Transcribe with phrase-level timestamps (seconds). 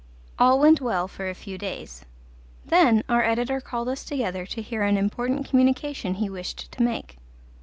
[0.39, 2.05] All went well for a few days.
[2.65, 7.19] Then our editor called us together to hear an important communication he wished to make.